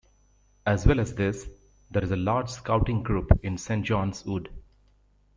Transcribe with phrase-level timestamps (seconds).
[0.65, 1.47] As well as this,
[1.91, 4.49] there is a large Scouting group in Saint Johns Wood.